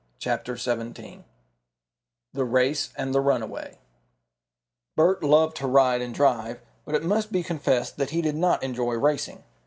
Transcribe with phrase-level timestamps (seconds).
[0.17, 1.25] CHAPTER XVII
[2.33, 3.77] THE RACE AND THE RUNAWAY
[4.95, 8.63] Bert loved to ride and drive, but it must be confessed that he did not
[8.63, 9.43] enjoy racing.